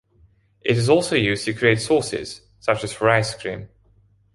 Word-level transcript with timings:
It 0.61 0.79
is 0.79 0.89
also 0.89 1.15
used 1.15 1.45
to 1.45 1.53
create 1.53 1.79
sauces, 1.79 2.41
such 2.59 2.83
as 2.83 2.91
for 2.91 3.07
ice 3.07 3.35
cream. 3.35 3.69